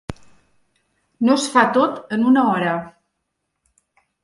[1.27, 2.75] No es fa tot en una hora.